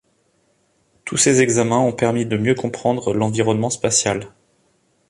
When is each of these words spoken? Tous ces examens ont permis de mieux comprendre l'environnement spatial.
Tous 1.05 1.15
ces 1.17 1.43
examens 1.43 1.77
ont 1.83 1.91
permis 1.91 2.25
de 2.25 2.35
mieux 2.35 2.55
comprendre 2.55 3.13
l'environnement 3.13 3.69
spatial. 3.69 4.33